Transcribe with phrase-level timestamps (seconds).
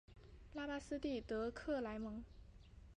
[0.53, 2.23] 拉巴斯蒂德克莱蒙。